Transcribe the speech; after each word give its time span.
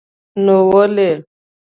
نو 0.45 0.55
ولې. 0.71 1.09